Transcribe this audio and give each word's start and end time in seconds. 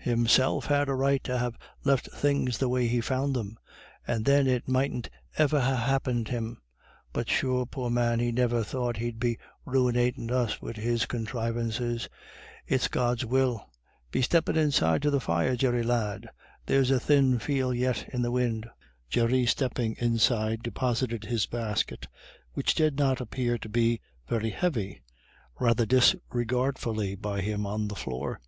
Himself 0.00 0.66
had 0.66 0.90
a 0.90 0.94
right 0.94 1.24
to 1.24 1.38
ha' 1.38 1.52
left 1.82 2.10
things 2.12 2.58
the 2.58 2.68
way 2.68 2.86
he 2.86 3.00
found 3.00 3.34
them, 3.34 3.56
and 4.06 4.26
then 4.26 4.46
it 4.46 4.68
mightn't 4.68 5.08
iver 5.38 5.58
ha' 5.58 5.86
happened 5.88 6.28
him. 6.28 6.60
But 7.14 7.30
sure, 7.30 7.64
poor 7.64 7.88
man, 7.88 8.20
he 8.20 8.30
niver 8.30 8.62
thought 8.62 8.98
he'd 8.98 9.18
be 9.18 9.38
ruinatin' 9.66 10.30
us 10.30 10.60
wid 10.60 10.76
his 10.76 11.06
conthrivances. 11.06 12.10
It's 12.66 12.88
God's 12.88 13.24
will. 13.24 13.70
Be 14.10 14.20
steppin' 14.20 14.58
inside 14.58 15.00
to 15.00 15.10
the 15.10 15.18
fire, 15.18 15.56
Jerry 15.56 15.82
lad; 15.82 16.28
there's 16.66 16.90
a 16.90 17.00
thin 17.00 17.38
feel 17.38 17.72
yet 17.72 18.06
in 18.12 18.20
the 18.20 18.30
win'." 18.30 18.64
Jerry, 19.08 19.46
stepping 19.46 19.96
inside, 19.98 20.62
deposited 20.62 21.24
his 21.24 21.46
basket, 21.46 22.06
which 22.52 22.74
did 22.74 22.98
not 22.98 23.18
appear 23.22 23.56
to 23.56 23.68
be 23.70 24.02
very 24.28 24.50
heavy, 24.50 25.00
rather 25.58 25.86
disregardfully 25.86 27.14
by 27.14 27.40
him 27.40 27.64
on 27.66 27.88
the 27.88 27.96
floor. 27.96 28.42